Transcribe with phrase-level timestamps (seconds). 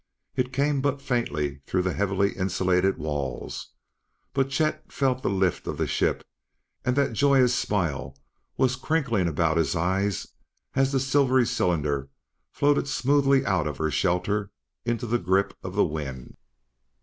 [0.35, 3.73] It came but faintly through the heavily insulated walls,
[4.33, 6.23] but Chet felt the lift of the ship,
[6.83, 8.17] and that joyous smile
[8.57, 10.25] was crinkling about his eyes
[10.73, 12.09] as the silvery cylinder
[12.51, 14.49] floated smoothly out of her shelter
[14.85, 16.35] into the grip of the wind.